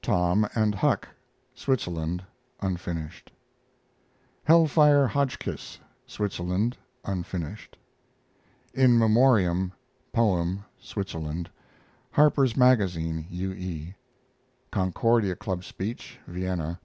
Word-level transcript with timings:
TOM 0.00 0.48
AND 0.54 0.74
HUCK 0.76 1.06
(Switzerland) 1.54 2.24
(unfinished). 2.62 3.30
HELLFIRE 4.44 5.06
HOTCHKISS 5.08 5.78
(Switzerland) 6.06 6.78
(unfinished). 7.04 7.76
IN 8.72 8.98
MEMORIAM 8.98 9.72
poem 10.10 10.64
(Switzerland) 10.80 11.50
Harper's 12.12 12.56
Magazine. 12.56 13.26
U. 13.28 13.52
E. 13.52 13.94
Concordia 14.70 15.36
Club 15.36 15.62
speech 15.64 16.18
(Vienna). 16.26 16.80